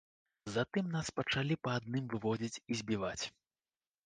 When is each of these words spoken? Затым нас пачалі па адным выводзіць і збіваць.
Затым 0.53 0.87
нас 0.95 1.11
пачалі 1.19 1.57
па 1.67 1.75
адным 1.83 2.09
выводзіць 2.15 2.61
і 2.71 2.79
збіваць. 2.81 3.25